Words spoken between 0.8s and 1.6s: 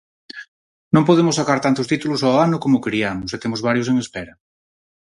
Non podemos sacar